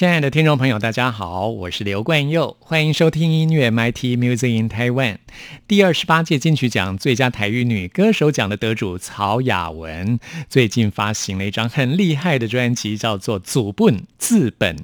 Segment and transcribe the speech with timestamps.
[0.00, 5.18] 亲爱的听众朋友，大家好，我是刘冠佑，欢迎收听音乐 MIT Music in Taiwan。
[5.68, 10.18] 第二十八届金曲奖最佳台语女歌手奖的得主曹雅文，
[10.48, 14.74] 最近发行了一张很厉害的专辑，叫做《祖本字本》。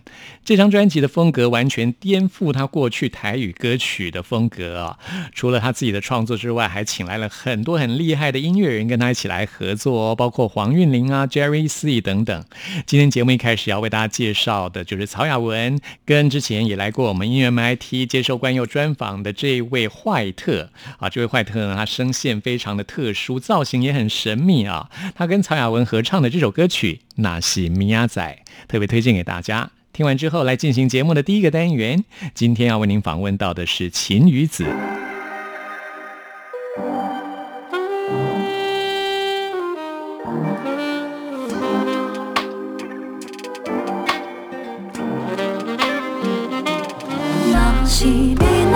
[0.45, 4.99] 这张专辑的风格完全颠覆她过去台语歌曲的风格啊！
[5.33, 12.45] 除了她自己的创作之外，还请来了很多很厉害的音乐人跟她一起来合作哦，包括黄韵玲啊、Jerry C 等等。
[12.85, 20.71] 今天节目一开始要为大家介绍的就是曹雅文，跟之前也来过我们音乐 MIT 接受关佑专访的这一位坏特。
[20.99, 24.91] 啊，这位坏特呢，他声线非常的特殊，造型也很神秘啊。
[25.15, 29.71] 他跟曹雅文合唱的这首歌曲《那是米亚仔》，特别推荐给大家。
[29.93, 32.05] 听完之后，来进行节目的第一个单元。
[32.35, 34.67] 今天要为您访问到的是秦宇子。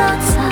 [0.00, 0.49] 米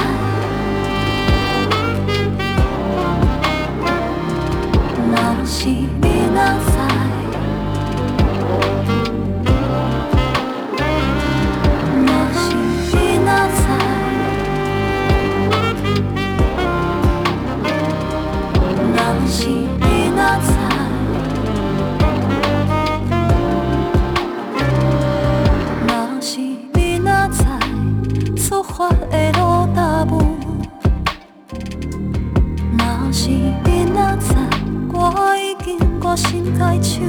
[36.58, 37.02] 决心改手，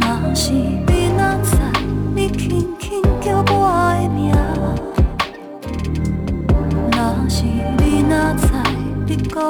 [0.00, 1.56] 若是你哪知，
[2.14, 4.34] 你轻轻叫我的名；
[6.92, 7.44] 若是
[7.78, 8.48] 你哪知，
[9.06, 9.40] 你搁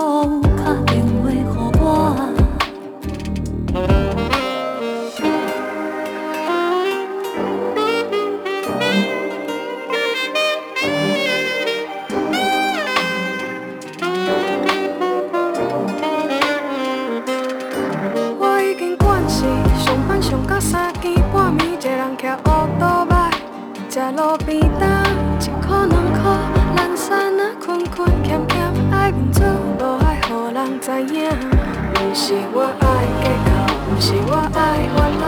[32.30, 32.86] 是我爱
[33.24, 33.50] 计较，
[33.90, 35.26] 不是我爱烦恼，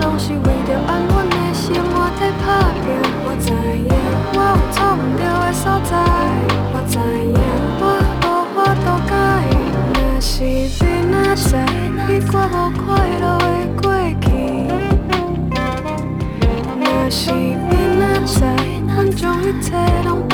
[0.00, 2.88] 拢是为着安稳的生活在打拼。
[3.20, 3.92] 我知影，
[4.32, 5.92] 我有错不着的所在，
[6.72, 6.96] 我知
[7.28, 7.36] 影，
[7.82, 7.84] 我
[8.24, 8.26] 无
[8.56, 9.12] 法度改。
[9.92, 10.72] 若是你
[11.12, 11.52] 若知，
[12.08, 12.88] 你过无快
[13.20, 13.84] 乐的过
[14.22, 14.26] 去。
[16.80, 17.28] 若是。
[18.98, 19.70] 阮将一切
[20.04, 20.27] 拢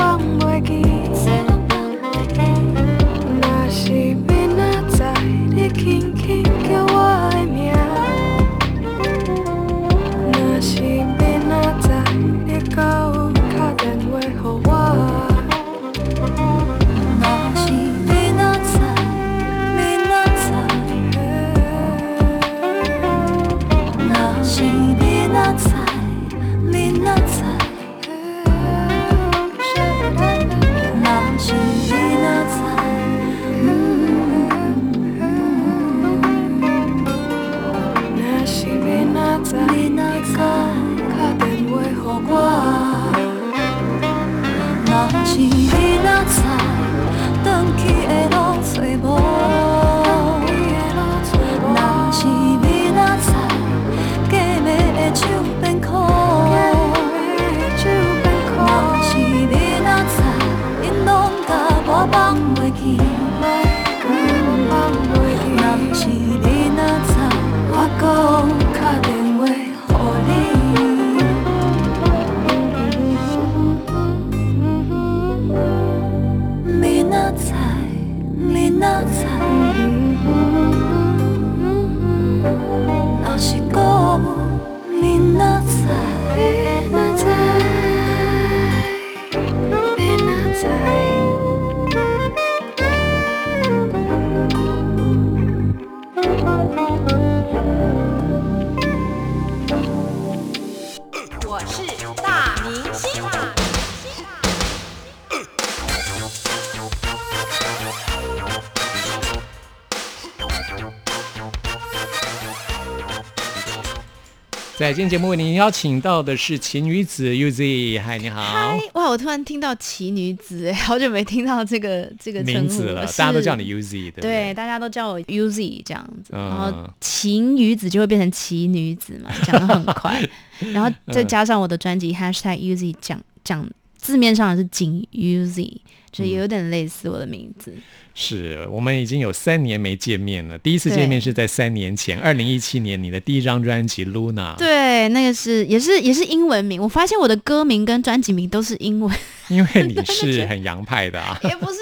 [114.95, 118.41] 今天节目为您邀请到的是奇女子 UZ，嗨，你好。
[118.41, 119.09] 嗨，，哇！
[119.09, 124.53] 我突然听到奇女子，哎， 好久没听到这个这个名字了，大家都叫你 UZ，对不对，对？
[124.53, 126.47] 大家都叫我 UZ 这样子，嗯。
[126.47, 130.25] 然后奇女子就会变成奇女子嘛，讲的很快，
[130.71, 131.27] 然后再嗯。
[131.27, 133.69] 加上我的专辑 Hashtag UZ 讲讲
[134.05, 135.77] 字面上的是仅 Uzi，
[136.11, 137.73] 就有点类似我的名字。
[138.13, 149.13] 是我们已经有三年没见面了，第一次见面是在三年前，二零一七年你的第一张专辑《Luna》，对，那个是也是也是英文名，我发现我的歌名跟专辑名都是英文，
[149.49, 151.37] 因为你 是很洋派的啊。
[151.43, 151.79] 也不是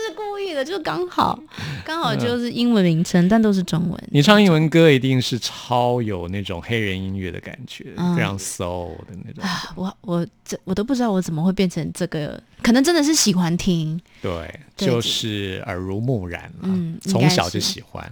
[0.62, 1.42] 就刚好
[1.86, 4.04] 刚好就是英文名称，但都是中文。
[4.12, 9.42] 你唱英文歌一定是超有那种黑人音乐的感觉，嗯非常 soul 的那种。
[9.42, 16.70] 啊，我我这我都不知道我怎么会变成这个，可能真的是喜欢听，对，对就是耳濡目染了，
[17.04, 18.12] 从小就喜欢。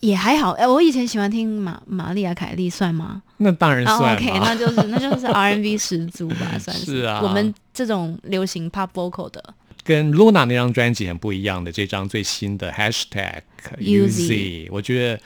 [0.00, 0.50] 也还好。
[0.54, 3.22] 哎、我以前喜欢听玛玛丽亚凯莉，算吗？
[3.36, 6.84] 那当然啊算，OK，那就是那就是 R N B 十足吧，算是。
[6.98, 13.40] 是啊我们这种流行 pop vocal 的，跟 Luna 那张专辑很不一样的，这张最新的 Hashtag
[13.78, 15.20] UZ 我觉得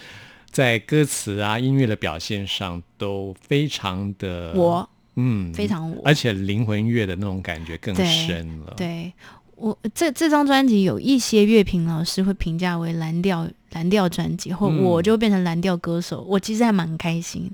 [0.51, 8.73] 在歌词啊、音乐的表现上都非常的我嗯非常我而且灵魂乐的那种感觉更深了。
[8.79, 9.13] 对
[9.57, 17.51] 我这这张专辑有一些乐评老师会评价为蓝调蓝调专辑，或嗯我就变成蓝调歌手，我其实还蛮开心。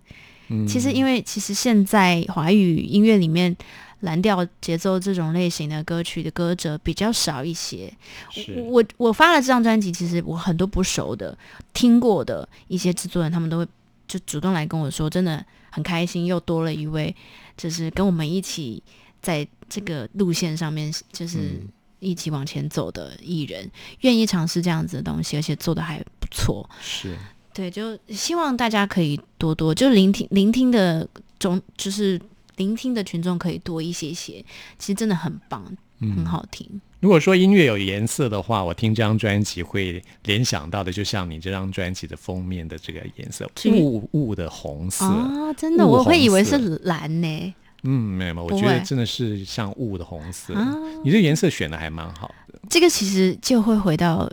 [0.48, 3.56] 嗯其实因为其实现在华语音乐里面。
[4.02, 7.93] 蓝调节奏这种类型的歌曲的歌者比较少一些。
[8.31, 11.37] 是我我发了这张专辑，其实我很多不熟的、
[11.72, 13.66] 听过的一些制作人，他们都会
[14.06, 17.14] 就主动来跟我说，真的很开心，又多了一位，
[17.56, 18.82] 就是跟我们一起
[19.20, 21.69] 在这个路线上面，就是嗯
[22.00, 23.70] 一起往前走的艺人，
[24.00, 26.69] 愿意尝试这样子的东西，而且做的还不错。
[26.81, 27.16] 是
[27.55, 31.06] 对，就希望大家可以多多就聆听聆听的
[31.38, 32.20] 中，就是
[32.56, 34.44] 聆听的群众可以多一些些，
[34.78, 35.64] 其实真的很棒，
[36.00, 36.69] 嗯很好听。
[37.00, 45.04] 如果说音乐有颜色的话，我听这张专辑会联想到的，就像你这张专辑的封面的这个颜色，是雾雾的红色。
[45.04, 50.55] 啊，真的，我会以为是蓝呢、嗯，没有没有，我不觉得真的是像雾的红色。
[50.55, 52.60] 啊你这颜色选的还蛮好的。
[52.70, 54.31] 这个其实就会回到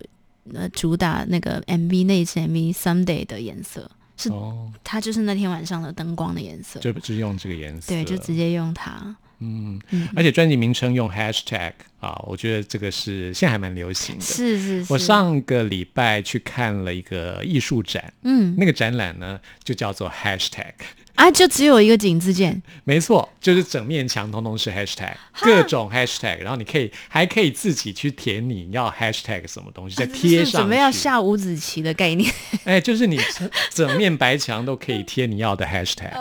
[0.53, 3.89] 呃主打那个 MV 那一支 MV Sunday 的颜色，
[4.19, 6.79] 是哦，它就是那天晚上的灯光的颜色。
[6.81, 7.87] 就就是用这个颜色。
[7.93, 9.15] 对，就直接用它。
[9.41, 11.71] 嗯，嗯，而且专辑名称用 hashtag
[12.01, 14.21] 啊，我觉得这个是现在还蛮流行的。
[14.21, 14.91] 是是是。
[14.91, 20.73] 我上个礼拜去看了一个艺术展，嗯那个展览呢就叫做 hashtag，
[21.19, 25.11] 啊，就只有一个井字键，没错，就是整面墙通通是 hashtag，
[25.41, 32.33] 各种 hashtag，然后你可以还可以自己去填你要 hashtag 什么东西，再贴上准备要下五子棋的概念。
[32.63, 36.13] 哎，就是你整整面白墙都可以贴你要的 hashtag，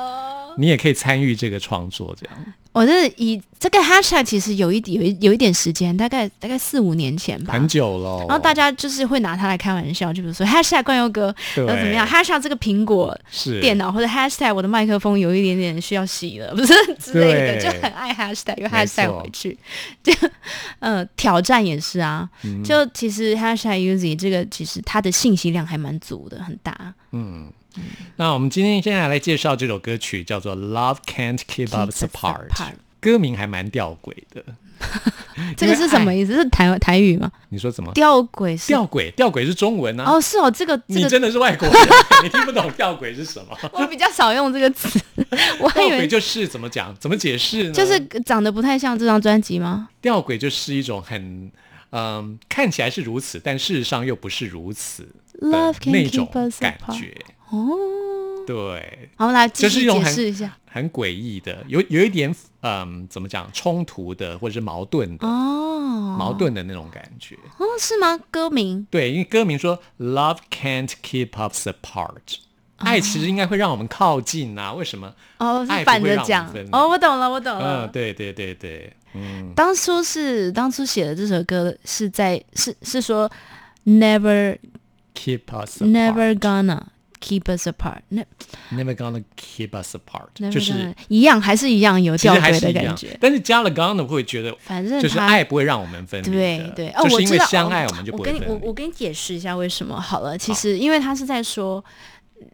[0.59, 7.53] 你哦也可以参与这个创作，这样我是以这个 hashtag 其实有一有一有一点时间，大概大概四五年前吧。
[7.53, 8.19] 很久了。
[8.29, 19.59] 然后大家就是会拿它来开玩笑，就比如说 hashtag 冠佑哥，然后怎么样？hashtag 这个苹果是电脑或者 hashtag 我的麦克风有一点点需要洗了，不是 之类的，就很爱 hashtag，又 hashtag 回去，
[20.05, 20.13] 就
[20.79, 22.29] 呃挑战也是啊。
[22.45, 26.95] 嗯就其实 hashtag u s i 这个其实它的信息量还蛮足的，很大。
[27.11, 27.51] 嗯。
[28.17, 32.49] 那我们今天现在来介绍这首歌曲，叫做《Love Can't Keep Us Apart》
[33.01, 34.45] 歌名还蛮吊诡的。
[35.57, 36.35] 这个是什么意思？
[36.35, 37.31] 是台台语吗？
[37.49, 37.93] 你说什么？
[37.95, 40.05] 吊诡是吊诡，吊诡是中文啊。
[40.13, 41.77] 哦，是哦，这个这个你真的是外国人，
[42.23, 43.57] 你听不懂吊诡是什么？
[43.75, 45.01] 我比较少用这个词，
[45.61, 46.95] 我还吊以为诡就是怎么讲？
[46.99, 47.73] 怎么解释呢？
[47.73, 49.89] 就是长得不太像这张专辑吗？
[50.01, 51.51] 吊诡就是一种很
[51.91, 55.09] 嗯，看起来是如此，但事实上又不是如此
[55.41, 56.29] 那种
[56.61, 57.17] 感觉。
[57.51, 67.37] 哦，对，好，我们来就是解释一下很诡异的，有有一点嗯，怎么讲冲突的，或者是矛盾的，哦，矛盾的那种感觉。
[67.57, 68.19] 哦，是吗？
[68.31, 72.39] 歌名对，因为歌名说 “Love can't keep us apart”，
[72.77, 74.73] 爱其实应该会让我们靠近啊。
[74.75, 75.15] 为什么？
[75.39, 77.87] 哦，是反着讲哦，我懂了，我懂了。
[77.87, 83.31] 嗯，对对对对，嗯，当初是当初写的这首歌是在是是说
[83.87, 84.59] never
[85.15, 86.83] keep us apart, never gonna
[87.21, 88.23] keep us apart，那
[88.73, 93.19] never gonna keep us apart，就是一样还是一样有其实还吊诡是一样的感觉，。
[93.21, 98.45] 但是加了 gonna 会觉得反正就是爱不会让我们分离，对对，哦，就是因为我知道哦相爱我们就不会分离。
[98.47, 100.37] 我我跟你解释一下为什么好了。
[100.39, 101.85] 其实因为他是在说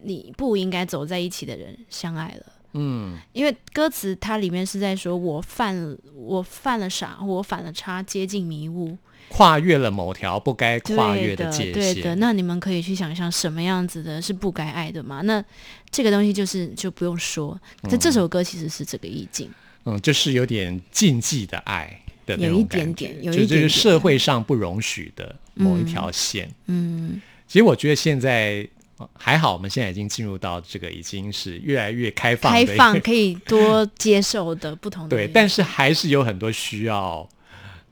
[0.02, 8.96] 你不应该走在一起的人相爱了，嗯，因为歌词它里面是在说我犯我犯了傻，我反了差，接近迷雾，
[9.28, 12.14] 跨越了某条不该跨越的界的对的。
[12.16, 15.20] 那你们可以去想象什么样子的是不该爱的嘛？
[15.22, 15.44] 那
[15.90, 19.50] 这个东西就是就不用说，这这首歌其实是这个意境。
[19.84, 26.48] 嗯，就是有点禁忌的爱的那有一种感觉，点点有一点点是社会上不容许的某一条线。
[26.66, 28.66] 嗯，其实我觉得现在
[28.96, 37.28] 呃还好，我们现在已经进入到这个已经是越来越开放的开放可以多接受的不同的 对，但是还是有很多需要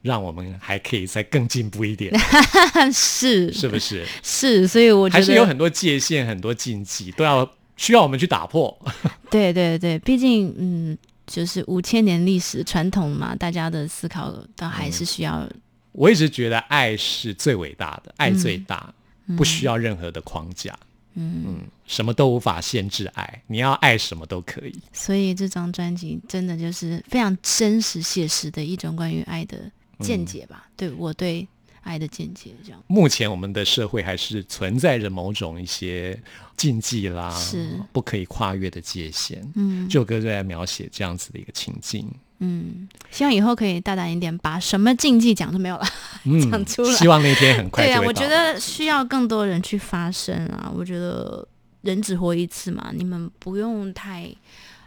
[0.02, 2.12] 让我们还可以再更进步一点，
[2.92, 4.04] 是是不是？
[4.23, 8.76] 是，所以我觉得还是有很多界限、很多禁忌都要需要我们去打破。
[9.30, 15.49] 对对对，毕竟嗯，就是五千年历史传统嘛，大家的思考都还是需要。
[15.92, 18.92] 我一直觉得爱是最伟大的，爱最大，
[19.37, 20.76] 不需要任何的框架。
[21.14, 24.75] 嗯什么都无法限制爱，你要爱什么都可以。
[24.94, 29.71] 所以这张专辑真的就是非常真实写实的一种关于爱的
[30.02, 30.66] 见解吧？
[30.76, 31.47] 对我对
[31.82, 36.21] 爱的见解，这样目前我们的社会还是存在着某种一些
[36.56, 39.42] 禁忌啦，是不可以跨越的界限。
[39.54, 42.09] 嗯这首歌就在描写这样子的一个情境。
[42.44, 45.87] 嗯，希望以后可以大胆一点，把什么禁忌讲都没有了。
[46.25, 50.68] 嗯， 讲出来希望那天很快对啊，我觉得需要更多人去发声啊！
[50.75, 51.47] 我觉得
[51.82, 54.28] 人只活一次嘛，你们不用太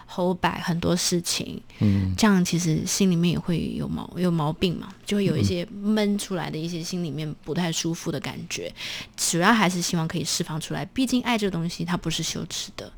[0.05, 8.71] 后摆很多事情，嗯，这样其实心里面也会有毛有毛病嘛，就会有一些闷出来的一些心里面不太舒服的感觉。
[9.17, 12.91] 主要还是希望可以释放出来，毕竟爱这个东西它不是羞耻的。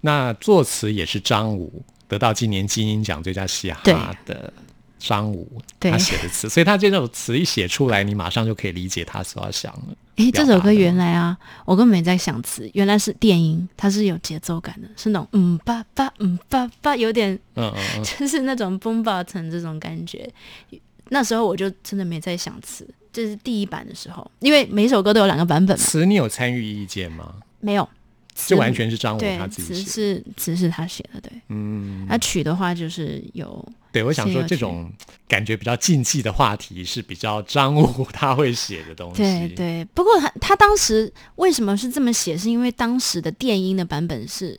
[0.00, 4.52] 那作词也是张武，得到今年金鹰奖最佳嘻对哈的
[4.98, 9.96] 张武，对他写的词，所以他这首词一写出来，你马上就可以理解他所要想的。
[10.16, 20.30] 诶，这首歌原来啊，我根本没在想词，原来是电音，它是有节奏感的，是那种嗯吧吧嗯吧吧，有点嗯嗯嗯， 就是那种 boom button 这种感觉。
[21.08, 27.34] 那时候我就真的没在想词，这是第一版的时候，因为每首歌都有两个版本嘛，词你有参与意见吗？
[27.60, 27.88] 没有
[28.34, 29.74] 词就完全是张武他自己。
[29.74, 31.32] 词是词是他写的，对。
[31.48, 34.90] 嗯，那曲的话就是有对，我想说这种
[35.28, 39.22] 感觉比较禁忌的话题是比较张武他会写的东西。
[39.22, 42.36] 对对，不过他他当时为什么是这么写？
[42.36, 44.58] 是因为当时的电音的版本是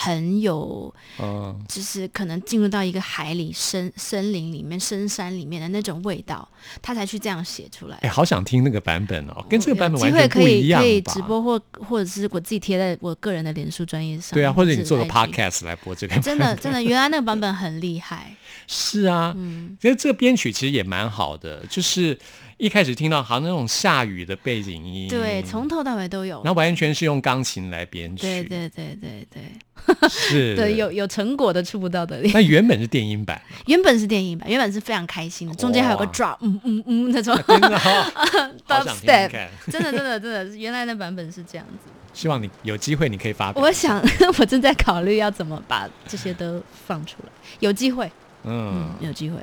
[0.00, 6.48] 很有，嗯，就是可能进入到一个海里、深森林里面、深山里面的那种味道，
[6.80, 7.96] 他才去这样写出来。
[8.02, 14.34] 哎，好想听那个版本哦，跟这个版本有机会完全不可以一样吧可以直播或或者是我自己贴在我个人的脸书专业上。
[14.34, 16.16] 对啊，或者你做个 podcast 来播这个。
[16.20, 18.32] 真的真的，原来那个版本很厉害。
[18.70, 22.16] 是啊，嗯其实这个编曲其实也蛮好的，就是
[22.58, 26.52] 一开始听到好像那种下雨的背景音，对，从头到尾都有然。
[26.52, 30.90] 后完全是用钢琴来编曲，对对对对对是， 对，有。
[30.90, 32.30] 有成果的出不到的力。
[32.34, 38.12] 那原本是电音版，原本是电音版，原本是非常开心的，中间还有个 drop，嗯嗯嗯那种 真的哦
[38.66, 41.88] 好想听听 dubstep，真的真的真的，原来的版本是这样子。
[42.12, 43.62] 希望你有机会你可以发表。
[43.62, 44.02] 我想，
[44.40, 47.28] 我正在考虑要怎么把这些都放出来，
[47.60, 48.10] 有机会，
[48.42, 49.36] 嗯嗯，，有机会。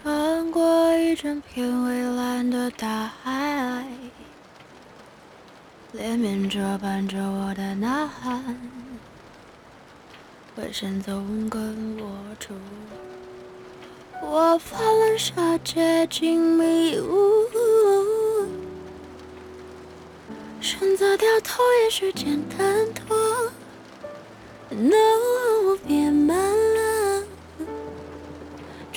[0.00, 3.84] 穿过一整片蔚蓝的大海，
[5.90, 8.56] 连绵着伴着我的呐喊，
[10.54, 12.54] 回声总跟我出。
[14.22, 17.44] 我犯了傻，接近迷雾，
[20.60, 23.50] 选择掉头，也许简单多。
[24.70, 27.24] No，别慢了。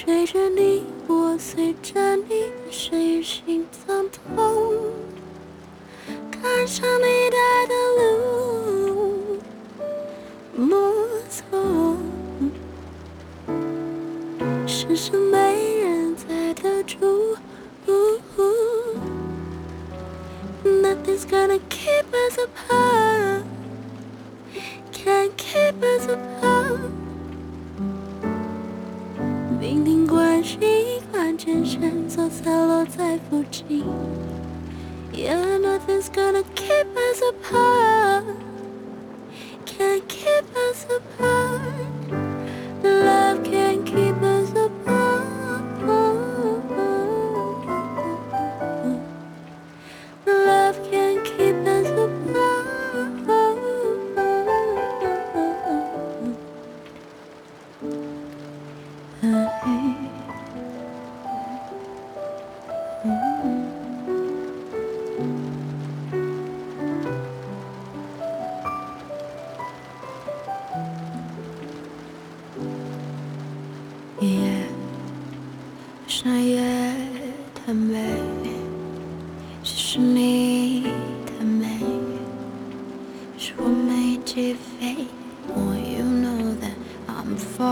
[0.04, 4.74] 追着你，我随着你，谁心脏痛？
[6.32, 7.21] 看上你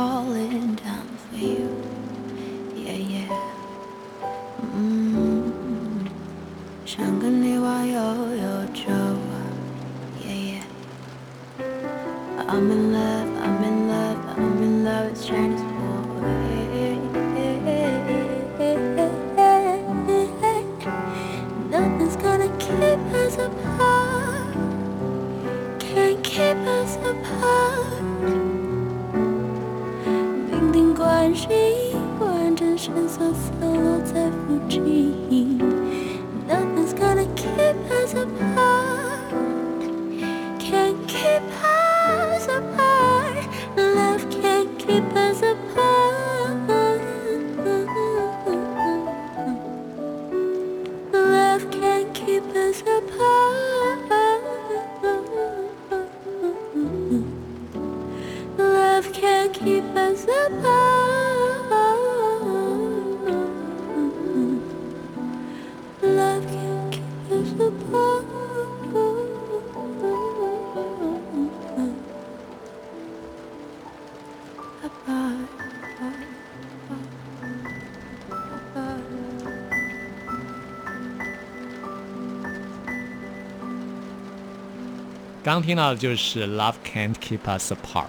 [0.10, 1.70] falling down for you.
[2.84, 3.30] Yeah, yeah.
[4.74, 5.14] Mm.
[5.14, 6.10] -hmm.
[10.26, 10.66] Yeah, yeah.
[12.52, 12.89] I'm in
[34.50, 34.86] 落在附
[35.30, 35.60] 近。
[36.48, 38.49] Nothing's gonna keep us apart.
[85.42, 88.08] 刚刚听到的就是《Love Can't Keep Us Apart》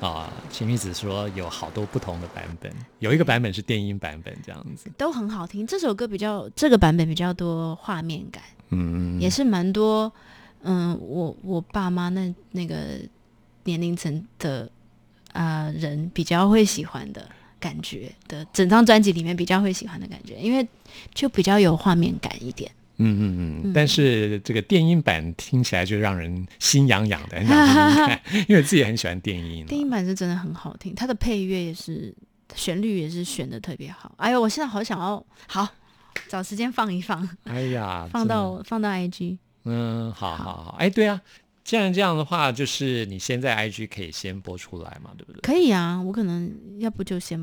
[0.00, 4.90] 嗯啊，秦明子说有好多不同的版本，有一个版本是电音版本这样子。
[4.96, 5.66] 都很好听。
[5.66, 10.10] 这首歌比较这个版本比较多画面感，嗯，也是蛮多。
[10.62, 12.76] 嗯，我我爸妈那那个
[13.64, 14.70] 年龄层的
[15.32, 17.28] 啊、呃人比较会喜欢的
[17.60, 20.66] 感觉的，整张专辑里面比较会喜欢的感觉，因为
[21.12, 22.70] 就比较有画面感一点。
[22.98, 29.64] 嗯嗯嗯，但是这个电音版听起来就让人心痒痒的， 很想听听看，因为自己很喜欢电音。
[29.66, 32.14] 电音版是真的很好听，它的配乐也是，
[32.54, 34.12] 旋律也是选的特别好。
[34.18, 35.68] 哎呦，我现在好想要好
[36.28, 39.38] 找时间放一放，哎呀， 放到放到 IG。
[39.64, 41.20] 嗯，好好好，哎，对啊，
[41.62, 45.40] 既然这样的话，就是你先在 IG 可以先播出来嘛，对不对？
[45.42, 47.38] 可以啊，我可能要不就先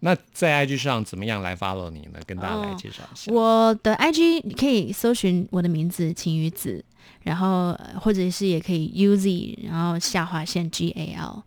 [0.00, 2.20] 那在 IG 上怎么样来 follow 你呢？
[2.26, 3.32] 跟大家来介绍一下。
[3.32, 6.84] 我的 IG 你可以搜寻我的名字晴雨子，
[7.22, 11.42] 然后呃或者是也可以 UZ，然后下划线 GAL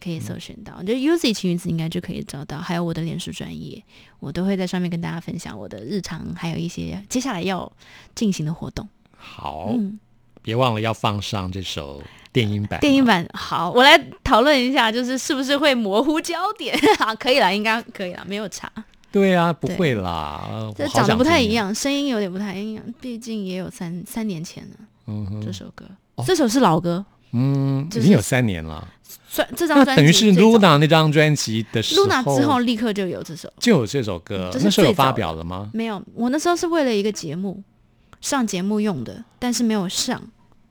[0.00, 3.82] 可以搜寻到，就 UZ 晴雨子应该就可以找到，还有我的脸书专业，
[4.20, 7.72] 我都会在上面跟大家分享我的日常，还有一些接下来要
[8.14, 8.86] 进行的活动。
[9.16, 9.98] 好，嗯，
[10.42, 12.02] 别忘了要放上这首
[12.34, 12.80] 电影版。
[12.80, 16.76] 电影版好，我来讨论一下，就是是不是会模糊焦点？
[16.98, 18.70] 好， 可以了，应该可以了，没有差。
[19.12, 24.76] 对啊，不会啦，呃这长得不太一样，声音有点不太一样，毕竟也有三三年前了。
[25.06, 25.84] 嗯哼这首歌，
[26.26, 28.88] 这首是老歌，嗯，已经有三年了。
[29.28, 35.70] 算这张那专辑等于是最早 Luna 那张专辑的时候 Luna 之后立刻就有这首，就有这首歌那时候有发表了吗？
[35.72, 37.62] 没有，我那时候是为了一个节目
[38.20, 40.20] 上节目用的，但是没有上，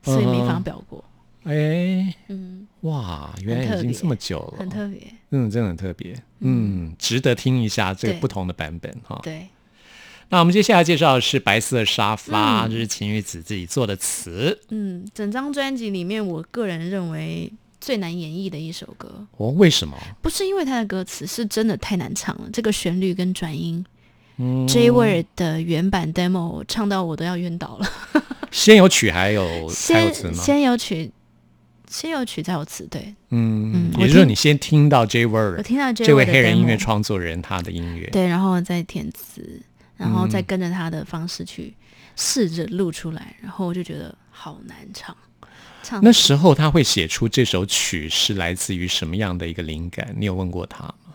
[0.02, 1.02] 所以没发表过。
[1.44, 9.20] 哎，嗯，哇，原来已经这么久了，很特别，嗯，真的很特别，嗯，值得听一下这个不同的版本哈。
[9.22, 9.48] 对，
[10.30, 14.58] 那我们接下来介绍的是《白色沙发》，嗯这是秦玉子自己做的词。
[14.70, 19.96] 嗯，整张专辑里面，我个人认为最难演绎的一首歌，哦，为什么？
[20.22, 23.84] 不是因为它的歌词是真的太难唱了，这个旋律跟转音。
[24.36, 27.88] 嗯 J Word 的原版 demo 唱到我都要晕倒了。
[28.50, 30.42] 先有曲还有还有词先吗？
[30.42, 31.12] 先有曲，
[31.94, 39.62] 先有曲再有词，对嗯嗯，也就是说你先听到 J 我 Word 听到 J 这位黑人音乐创作人他的音乐，对，然后再填词，
[39.96, 41.72] 然后再嗯跟着他的方式去
[42.16, 45.16] 试着录出来，然后我就觉得好难唱。
[45.84, 50.12] 唱那时候他会写出这首曲是来自于什么样的一个灵感？
[50.18, 51.14] 你有问过他吗？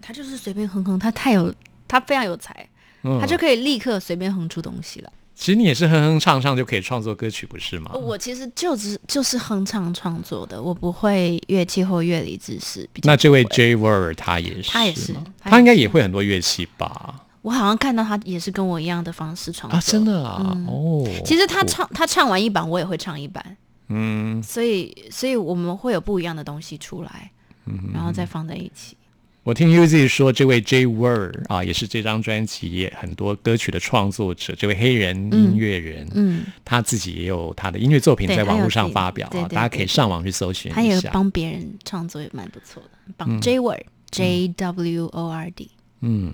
[0.00, 1.52] 他就是随便哼哼，他太有，
[1.88, 2.68] 他非常有才，
[3.02, 5.10] 嗯他就可以立刻随便哼出东西来。
[5.34, 7.90] 其实你也是哼哼唱唱就可以创作歌曲，不是吗？
[7.92, 12.88] 我其实就只就是哼唱创作的，我不会乐器或乐理知识。
[13.02, 17.20] 那这位 J Word 他也是，他也是他应该也会很多乐器吧？
[17.42, 20.04] 我好像看到他也是跟我一样的方式创作啊，真。
[20.04, 23.56] 的啊，哦，其实他，唱他唱完一版，我也会唱一版，
[23.88, 27.30] 嗯，所以所以我们会有不一样的东西出来，
[27.66, 28.96] 嗯然后再放在一起。
[29.44, 41.10] 我听 UZ 说，这位 J Word 啊，也是这张专辑很多歌曲的创作者，这位黑人音乐人，嗯，他自己也有他的音乐作品在网络上发表啊，大家可以上网去搜寻他也一下。
[41.12, 43.40] 帮别人创作也蛮不错的。
[43.40, 46.32] J Word J W O R D，嗯。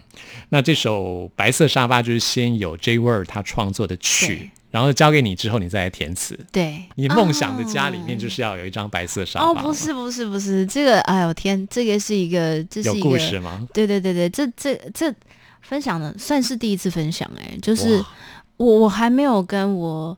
[0.49, 6.39] 那这首《白色沙发》就是先有 J Word 他创作的曲对，然后交给你之后，你再来填词。
[6.53, 13.67] 对，你梦想的家里面就是要有一张白色沙发哦，不是不是不是，这个哎呦天，这个是一个，这是有一个，故事吗？
[13.75, 15.13] 对对对对，这这这
[15.61, 18.03] 分享的算是第一次分享哎、就是
[18.57, 20.17] 我我还没有跟我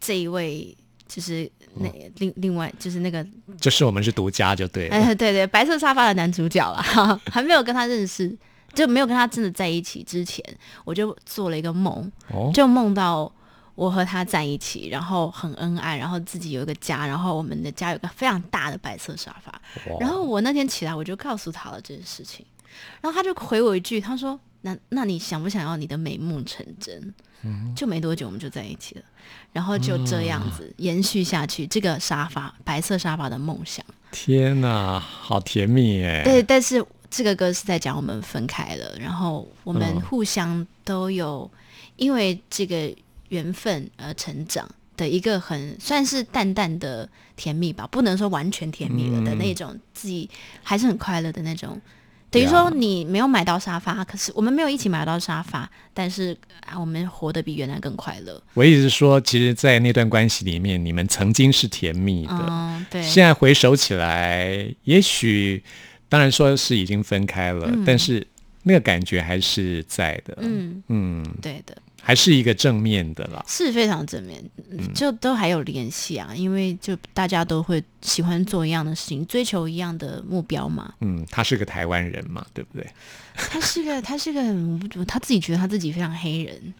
[0.00, 3.24] 这一位就是那、另另外就是那个
[3.60, 4.96] 就是我们是独家就对了。
[4.96, 6.82] 哎对对白色沙发的男主角啦，
[7.30, 8.36] 还没有跟他认识，
[8.74, 10.44] 就没有跟他真的在一起之前，
[10.84, 13.30] 我就做了一个梦，哦，就梦到
[13.78, 19.62] 我和他在一起，然后很恩爱，然后自己有一个家，然后我们的家有个非常大的白色沙发。
[20.00, 22.44] 然后我那天起来，我就告诉他了这件事情，
[23.00, 27.14] 然后他就回我一句，他说：“那那你想不想要你的美梦成真？”
[27.76, 29.02] 就没多久我们就在一起了，
[29.52, 33.86] 然后就这样子延续下去，这个沙发白色沙发的梦想。
[34.10, 36.24] 天哪，好甜蜜哎！
[36.24, 41.48] 对，但是这个歌是在讲我们分开了，然后我们嗯互相都有
[41.94, 42.92] 因为这个
[43.28, 50.28] 缘分而成长的一个很算是淡淡的甜蜜吧，不能说完全甜蜜了的嗯那种，自己
[50.62, 51.80] 还是很快乐的那种。
[52.30, 58.38] 等于说你没有买到沙发，可是我们没有一起买到沙发，但是啊，我们活得比原来更快乐。
[58.52, 65.64] 我意思是说，其实，在那段关系里面，你们曾经是甜蜜的，嗯，对，现在回首起来，也许
[66.10, 68.26] 当然说是已经分开了，但是
[68.62, 70.36] 那个感觉还是在的。
[70.42, 71.74] 嗯，嗯，对的。
[72.08, 73.44] 还是一个正面的啦。
[73.46, 80.94] 是非常正面，嗯就都还有联系啊，因为就大家都会喜欢做一样的事情，追求一样的目标嘛。
[81.02, 82.86] 嗯，他是个台湾人嘛，对不对？
[83.36, 86.74] 他是个， 他是个很，他自己觉得他自己非常黑人，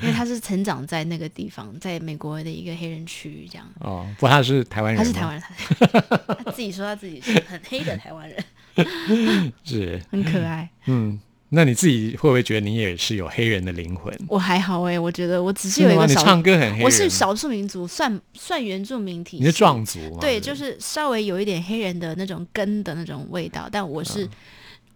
[0.00, 3.66] 因为他是成长在那个地方，在美国的一个黑人区域，这样。
[3.80, 5.42] 哦，不过他是台湾人，他是台，湾人，
[5.78, 8.42] 他他自己说他自己是很黑的台湾人，
[9.62, 10.70] 是， 很可爱。
[10.86, 11.20] 嗯。
[11.52, 14.14] 那你自己会不会觉得你也是有黑人的灵魂？
[14.28, 15.82] 我还好哎、我觉得我只是？
[15.82, 20.18] 有一个少，你唱歌很黑人，我是少数民族，算算原住民体，你是壮族吗？
[20.20, 24.30] 对，就是稍微有一点黑人的那种根的那种味道，但我是、嗯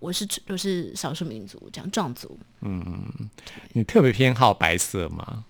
[0.00, 2.38] 我是我是少数民族，这样壮族。
[2.60, 2.84] 嗯
[3.72, 5.44] 你特别偏好白色吗？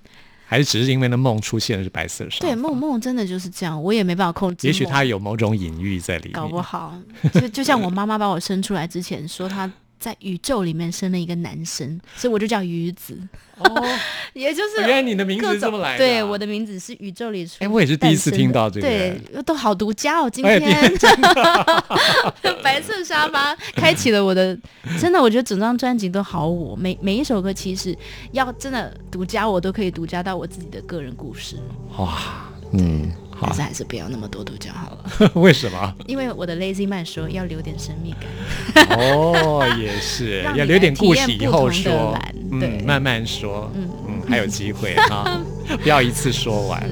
[0.47, 4.67] 还是只是因为那梦出现的是白色的对，梦梦真的就是这样，我也没办法控制。
[4.69, 6.33] 也许他有某种隐喻在里面。
[6.33, 6.97] 搞不好，
[7.33, 9.71] 就就像我妈妈把我生出来之前说她。
[10.05, 13.19] 在宇宙里面生了一个男生，所以我就叫鱼子，
[13.57, 13.83] 哦，
[14.35, 16.07] 也就是原来你的名字这么来的啊。
[16.07, 17.55] 对，我的名字是宇宙里出。
[17.61, 18.87] 哎我也是第一次听到这个。
[18.87, 20.29] 对，都好独家哦。
[20.29, 20.93] 今哎天
[22.63, 24.55] 白色沙发开启了我的，
[25.01, 27.97] 真的，我觉得整张专辑都好我，每每一首歌其实
[28.33, 31.57] 要真的独家，我都可以独家到我自己的个人故事，
[31.97, 32.19] 哇，
[32.73, 35.95] 嗯，好但是，还是不要那么多度角好了， 为什么？
[36.07, 38.99] 因为我的 Lazy Man 说要留点神秘感。
[38.99, 42.17] 哦，也是， 要留点故事以后说，
[42.61, 43.89] 对嗯，慢慢说，嗯。
[44.09, 45.41] 嗯，还有机会哈，
[45.83, 46.83] 不要一次说完。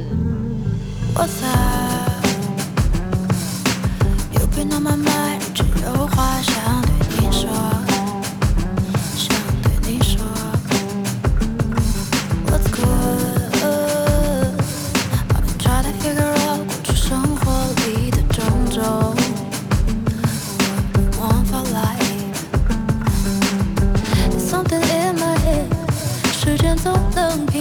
[26.82, 27.51] 时间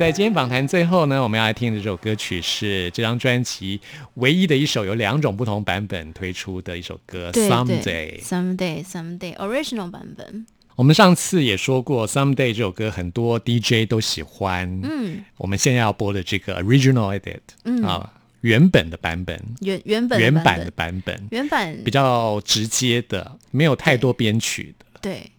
[0.00, 3.78] 在今天访谈最后呢，我们要来听的这首歌曲是这张专辑
[4.14, 14.80] 唯一的一首有两种不同版本推出的一首歌《，Someday，Someday，Someday，original 版本，我们上次也说过，《Someday》这首歌很多 DJ 都喜欢。
[14.82, 17.82] 嗯，我们现在要播的这个 Original Edit，嗯。
[17.82, 18.10] 啊，
[18.40, 21.76] 原本的版本，原原本原版的版本，原版。
[21.84, 24.86] 比较直接的，没有太多编曲的。
[25.02, 25.30] 对，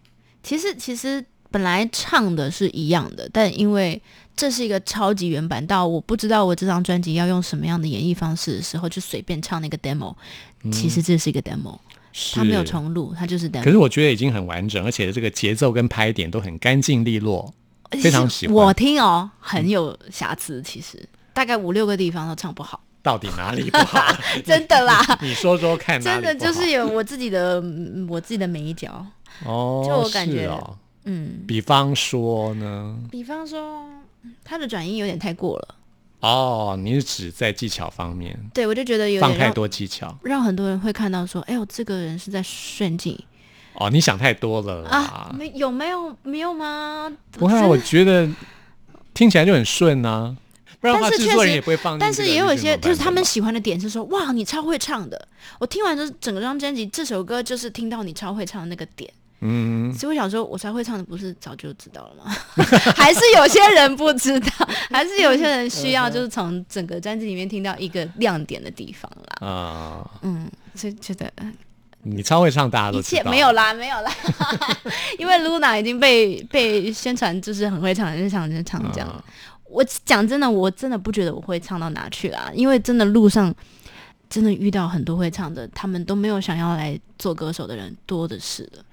[0.44, 4.00] 其实其实本来唱的是一样的，但因为
[4.34, 10.14] 这是一个超级原版，到我不知道我这张专辑要用什么样的演绎方式的时候，就随便唱那个 demo。
[10.70, 11.78] 其实这是一个 demo，
[12.34, 13.62] 它没有重录，它就是 demo。
[13.62, 17.52] 可是我觉得已经很完整，而且这个节奏跟拍点都很干净利落，
[17.90, 18.54] 非常喜欢。
[18.54, 24.00] 我听哦，很有瑕疵，其实大概五六个地方都唱不好，到底哪里不好？
[24.46, 25.18] 真的啦。
[25.20, 29.04] 你说说看真的就是有我自己的嗯我自己的美角，
[29.44, 30.78] 哦，就我感觉哦。
[31.04, 32.96] 嗯，比方说呢？
[33.10, 33.84] 比方说
[34.44, 35.74] 他的转音有点太过了，
[36.20, 43.24] 哦，你是指在技巧方面对我就觉得有放太多技巧让很多人会看到说，哎呦，这个人是在炫技
[43.74, 44.86] 哦，你想太多了。
[44.88, 45.34] 啊？
[45.36, 47.10] 没有没有没有吗？
[47.30, 48.28] 不会啊，我觉得
[49.14, 50.36] 听起来就很顺啊，
[50.78, 55.28] 不然的话但是确实制作人也不会放但是也有一些就是他们喜欢的点是说，哇，你超会唱的。
[55.58, 59.10] 我听完就是整个张专辑，这首歌就是听到你超会唱的那个点。
[59.44, 62.32] 嗯，所以我想说，我才会唱的不是早就知道了吗？
[62.96, 64.48] 还是有些人不知道，
[64.90, 69.48] 还是有些人需要就是从整个专辑里面听到一个亮点的地方啦。
[69.48, 71.52] 啊、嗯，所以觉得呃
[72.04, 73.02] 你超会唱，大家一。
[73.02, 74.12] 切没有啦，没有啦，
[75.18, 79.08] 因为 Luna 已经被被宣传就是很会唱，就唱就唱这样。
[79.08, 79.22] 啊
[79.68, 83.54] 我讲真的，我真的不觉得我会唱到哪去啦，因为真的路上
[84.28, 88.84] 真的遇到很多会唱的，他们都没有想要来做歌手的人多的是的。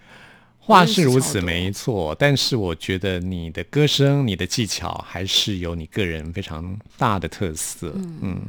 [0.69, 7.91] 话是如此没错，但是我觉得你的歌声、你的技巧还是有你个人非常大的特色。
[8.21, 8.39] 嗯，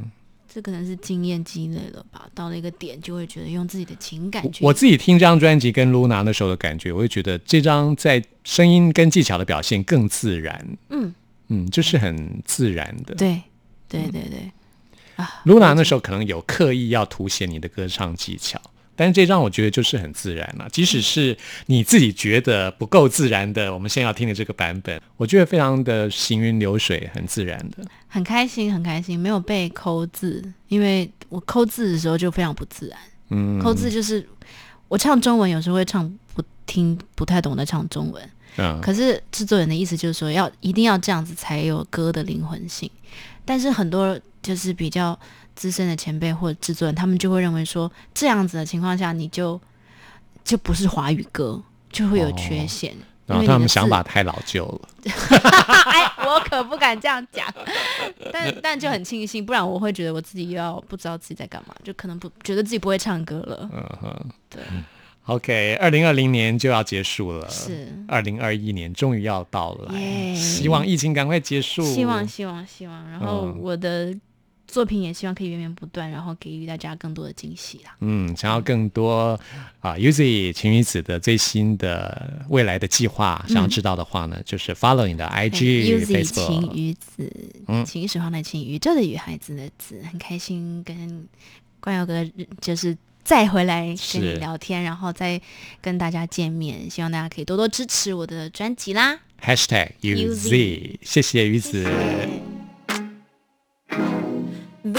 [0.47, 4.63] 这可能是经验积累了吧，到了一个点就会觉得用自己的情感去。
[4.63, 10.67] 我自己听这张专辑跟 Luna 那时候的感觉，我会觉得这张在声音跟技巧的表现更自然。
[10.89, 11.13] 嗯
[11.47, 13.15] 嗯，就是很自然的。
[13.15, 13.41] 对
[13.89, 14.51] 对对对
[15.15, 18.61] 啊 Luna 那时候可能有刻意要凸显你的歌唱技巧，
[18.95, 20.67] 但是这让我觉得就是很自然了。
[20.71, 27.83] 即使是你自己觉得不够自然的，我们现在要听的这个版本，我觉得非常的行云流水，很自然的。
[28.07, 32.99] 很开心很开心，没有被抠字，因为我抠字的时候就非常不自然。
[33.29, 34.27] 嗯，抠字就是
[34.87, 42.91] 我唱中文有时候会唱不听不太懂得唱中文，嗯，可是制作人的意思就是说要一定要这样子才有歌的灵魂性，
[43.45, 45.17] 但是很多就是比较
[45.55, 49.59] 资深的前辈或者制作人，他们就会认为说这样子的情况下，你就
[50.43, 52.95] 就不是华语歌，就会有缺陷。
[53.27, 54.89] 然后他们想法太老旧了。
[55.85, 57.47] 哎，我可不敢这样讲，
[58.33, 63.69] 但但就很庆幸，不然我会觉得我自己又要不知道自己在干嘛，就可能不觉得自己不会唱歌了。
[63.71, 64.61] 嗯哼对
[65.27, 71.83] ，，OK，二零二零年就要结束了，是二零二一年终于要到来，耶希望疫情赶快结束。
[71.83, 74.13] 希望希望希望，然后嗯我的
[74.71, 77.93] 作品也希望可以源源不断，然后给予大家更多的惊喜啦。
[77.99, 79.37] 嗯，想要更多
[79.81, 86.71] 啊 Uzi 晴雨子的最新的未来的计划，想要知道的话呢，就是 follow 你的 IG、Uzi 晴。
[86.73, 87.29] 雨子，
[87.67, 91.27] 嗯晴是黄的晴，宇宙的宇，孩子的子，很开心跟
[91.81, 92.25] 冠佑哥
[92.61, 95.41] 就是再回来跟你聊天，然后再
[95.81, 99.19] 跟大家见面，希望大家可以多多支持我的专辑啦。
[99.43, 101.85] Hashtag Uzi 谢谢鱼子。
[104.83, 104.97] 你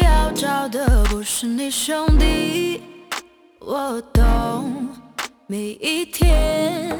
[0.00, 2.82] 要找的不是你兄弟，
[3.60, 4.88] 我懂。
[5.46, 6.98] 每一天，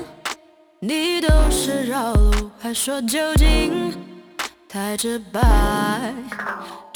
[0.78, 3.92] 你都是绕路，还说究竟
[4.68, 6.14] 太直白。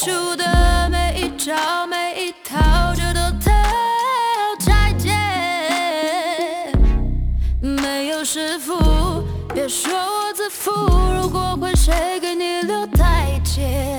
[0.09, 5.13] 出的每一招每一套，这都太好拆解。
[7.61, 10.71] 没有师傅，别说我自负。
[11.21, 13.98] 如果会，谁给你留台阶？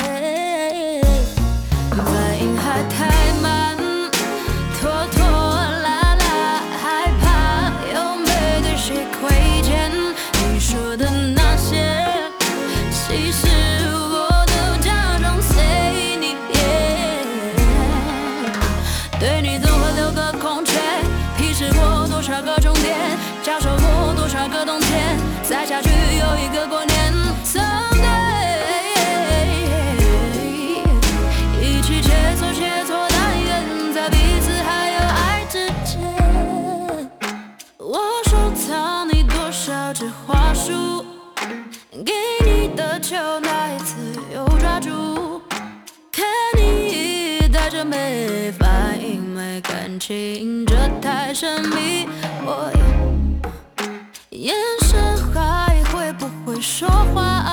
[39.90, 41.04] 多少枝花束，
[42.06, 42.14] 给
[42.46, 43.96] 你的球那一次
[44.32, 45.42] 又抓住，
[46.12, 46.24] 看
[46.56, 52.08] 你带着没反应、没感情，这太神秘。
[52.46, 52.72] 我
[54.30, 57.44] 眼神还会不会说话？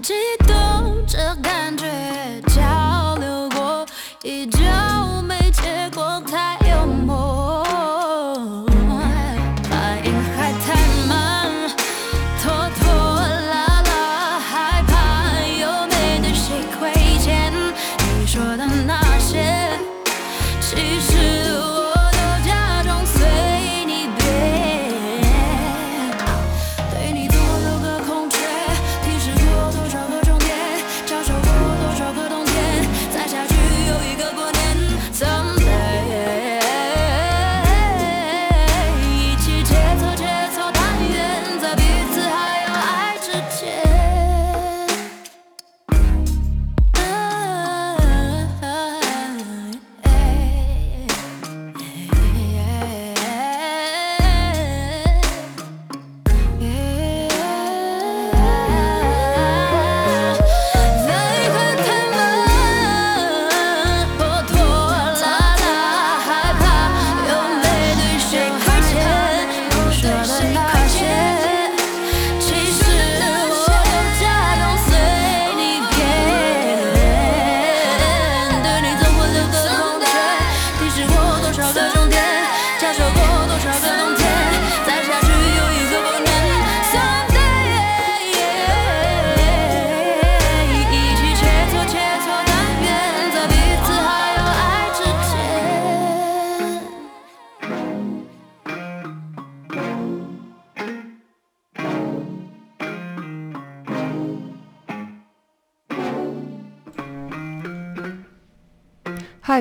[0.00, 0.14] 激
[0.46, 1.86] 动这感觉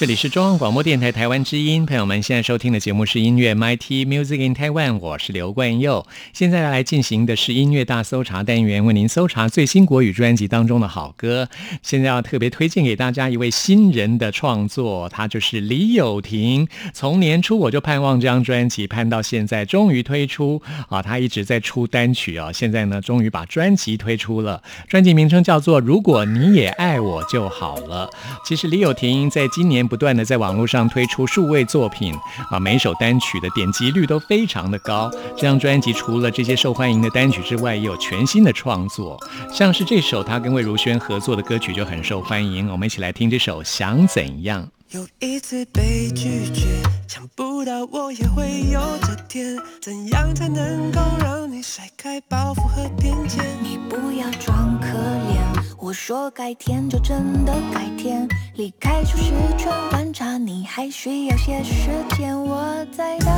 [0.00, 6.06] 这里是中央广播电台台湾之音，朋友们现在收听的节目是音乐 MIT Music in Taiwan，我是刘冠佑。
[6.32, 11.50] 现在来进行的是音乐大搜查单元，为您搜查最新国语专辑当中的好歌。
[11.82, 16.66] 现在要特别推荐给大家一位新人的创作，他就是李友廷。
[16.94, 21.02] 从年初我就盼望这张专辑，盼到现在终于推出啊！
[21.02, 24.62] 他一直在出单曲啊，现在呢终于把专辑推出了。
[24.88, 28.08] 专辑名称叫做《如果你也爱我就好了》。
[28.48, 32.14] 其实李友廷在今年不断的在网络上推出数位作品
[32.50, 35.10] 啊，每首单曲的点击率都非常的高。
[35.36, 39.18] 这张专辑除了这些受欢迎的单曲之外，也有全新的创作，
[39.52, 42.70] 像是这首他跟魏如萱合作的歌曲就很受欢迎。
[42.70, 44.62] 我们一起来听这首《想怎样》。
[44.90, 46.66] 有一次被拒绝，
[47.06, 49.56] 想不到我也会有这天。
[49.80, 53.44] 怎样才能够让你甩开包袱和偏见？
[53.62, 55.49] 你不要装可怜，
[55.82, 58.28] 我说改天就真的改天。
[58.56, 62.38] 离开舒适圈，观察你还需要些时间。
[62.38, 63.28] 我在等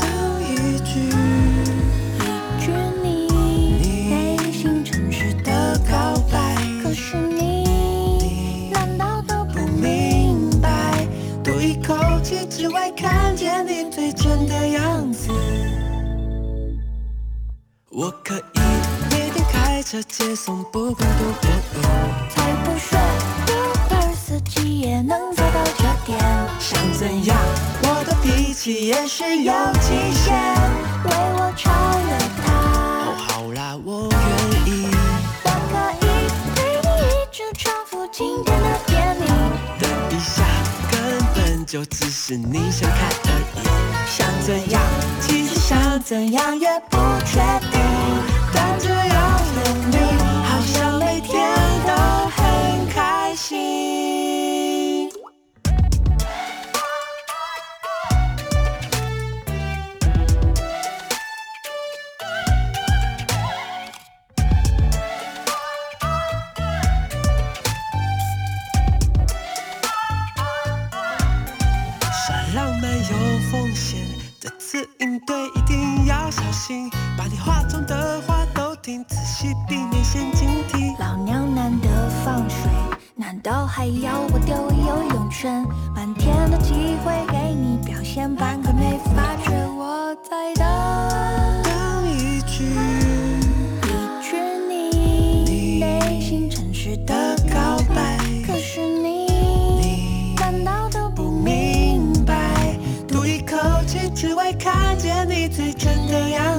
[0.00, 0.98] 等一句，
[2.18, 2.72] 一句
[3.02, 3.28] 你
[4.08, 11.06] 内心真实的告白，可是你难道都不明白？
[11.44, 15.28] 多一口气，只为看见你最真的样子。
[17.90, 18.58] 我可以
[19.82, 21.50] 车接送，不管多远。
[22.30, 22.98] 才不说
[23.46, 26.18] Uber 司机也能做到这点。
[26.58, 27.36] 想怎样？
[27.82, 30.32] 我的脾气也是有极限。
[31.04, 31.70] 为我超
[32.06, 32.10] 越
[32.46, 32.48] 哦，
[33.18, 34.86] 好啦，我愿意。
[35.44, 36.08] 我可以
[36.54, 39.26] 陪你一直重复经典的电影。
[39.80, 40.42] 等一下
[40.90, 40.94] 根
[41.34, 43.60] 本就只是你想看而已。
[44.08, 44.80] 想怎样？
[45.20, 47.80] 其实想怎样也不确定，
[48.54, 49.41] 但只要
[83.82, 85.66] 还要我丢游泳圈？
[85.92, 86.72] 满天的机
[87.04, 90.64] 会给你表现，半个没发觉我在等。
[91.64, 92.62] 等一句
[93.82, 94.36] 一句
[94.68, 99.26] 你内心诚实的告白，可是你
[99.80, 102.78] 你难道都不明明白，
[103.08, 106.51] 赌一口气只为看见你最真的样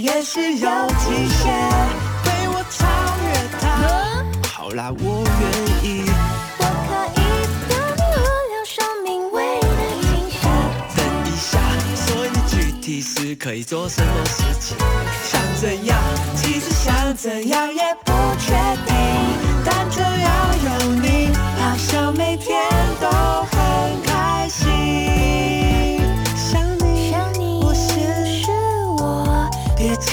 [0.00, 0.68] 也是有
[0.98, 1.44] 极限，
[2.24, 2.86] 被我超
[3.24, 3.26] 越
[3.60, 3.62] 它。
[4.48, 5.42] 好啦，我愿
[5.82, 6.04] 意。
[6.58, 7.22] 我可以
[7.68, 8.18] 等你轮
[8.50, 8.74] 流生
[9.04, 9.66] 命唯一的
[10.00, 10.34] 惊喜。
[10.96, 11.58] 等一下，
[11.94, 14.76] 所以具体是可以做什么事情？
[15.24, 15.98] 想怎样，
[16.36, 18.52] 其实想怎样也不确
[18.86, 18.94] 定，
[19.64, 22.60] 但只要有你，好像每天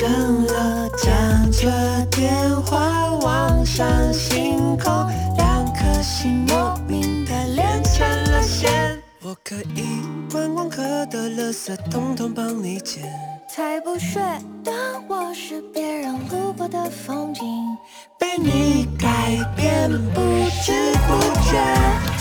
[0.02, 1.70] 等了讲着
[2.10, 2.34] 电
[2.64, 4.92] 话望向星空，
[5.38, 9.00] 两颗心莫名的连成了线。
[9.22, 9.86] 我可以
[10.32, 13.04] 观光客的垃圾统统帮你捡，
[13.48, 14.20] 才不屑
[14.64, 14.74] 当
[15.08, 17.44] 我是别人路过的风景。
[18.18, 19.08] 被你改
[19.56, 20.20] 变不
[20.64, 21.62] 知不觉，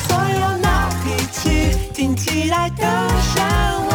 [0.07, 3.90] 所有闹脾气听起来都像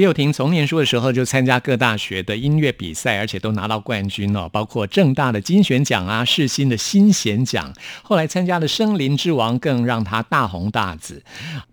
[0.00, 7.70] 李友廷从念书的时候就参加各大学的音乐比赛，而且都拿到冠军哦，包括正大的金选奖啊、世新的新贤奖。
[8.02, 11.22] 后来参加了《森林之王》，更让他大红大紫，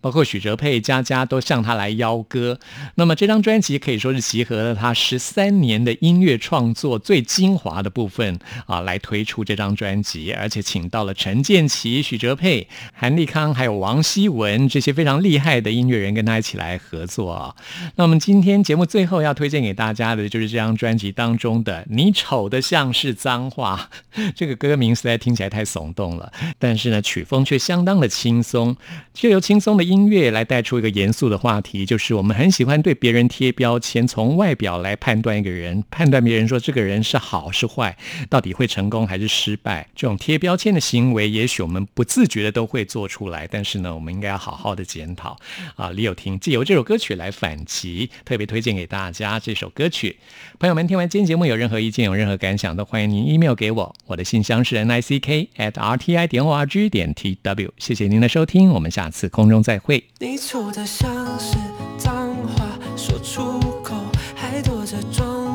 [0.02, 2.60] 包括许哲佩、佳佳都向他来邀歌。
[2.96, 17.56] 那么这张专辑可以说是集合了他十三年的音乐创作最精华的部分啊，来推出这张专辑，而且请到了陈建奇、许哲佩、韩立康还有王希文这些非常厉害的音乐人跟他一起来合作啊。
[17.96, 23.90] 那我今天节目最后要推荐给大家的就是这张专辑当中的《你丑的像是脏话》，
[24.36, 28.76] 这个歌名实在听起来太耸动了，但是呢，曲风却相当的轻松，
[29.14, 37.98] 就由轻松的音乐来带出一个严肃的话题，就是我们很喜欢对别人贴标签，从外表来判断一个人，判断别人说这个人是好是坏，
[38.30, 39.88] 到底会成功还是失败。
[39.96, 45.38] 这种贴标签的行为，也许我们不自觉的都会做出来，但是呢，我们应该要好好的检讨
[45.76, 45.90] 啊。
[45.92, 50.18] 李友廷借由这首歌曲来反击，特别推荐给大家这首歌曲。
[50.60, 57.14] 朋友们，听完今天节目有任何意见、有任何感想，都欢迎您 email 给我，我的信箱是 n i c k at r t i 点 o r g 点
[57.14, 57.74] t w。
[57.78, 60.04] 谢谢您的收听，我们下次空中再会。
[60.20, 61.58] 你丑的像是
[61.98, 63.96] 脏话，说出口
[64.36, 65.47] 还躲着装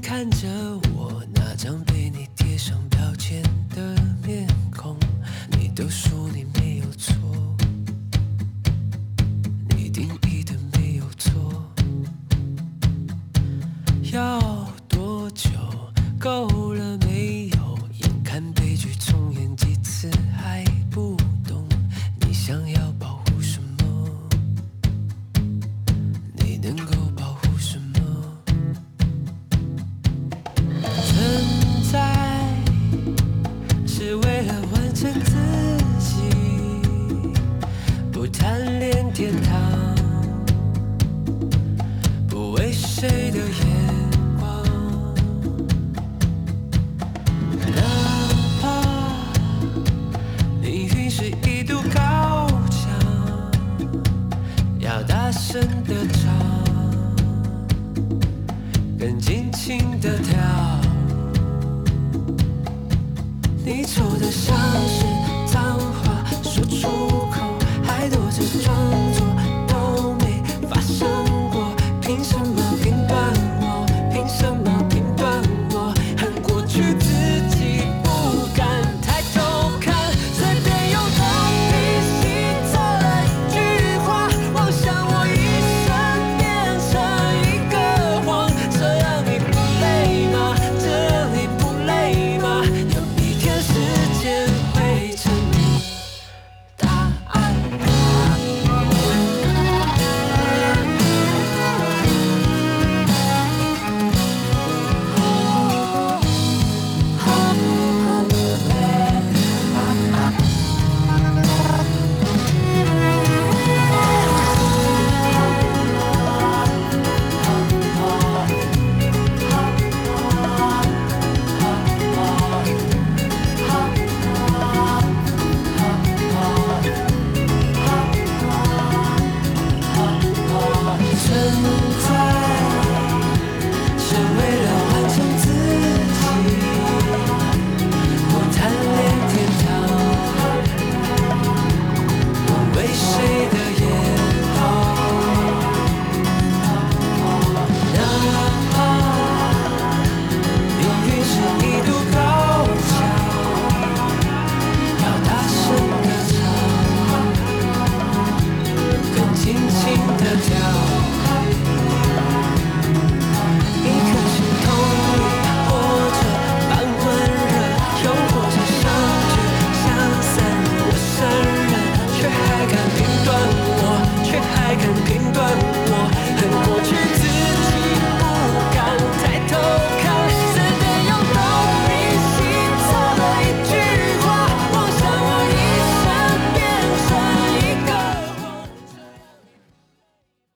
[0.00, 0.48] 看着
[0.94, 3.42] 我那张被你贴上标签
[3.74, 3.94] 的
[4.26, 4.46] 面
[4.76, 4.96] 孔。
[5.58, 6.21] 你都说